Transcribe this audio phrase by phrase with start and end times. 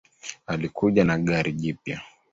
[0.47, 2.01] Alikuja na gari jipya